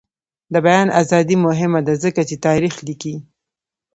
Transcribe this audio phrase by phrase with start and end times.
[0.53, 3.15] د بیان ازادي مهمه ده ځکه چې تاریخ لیکي.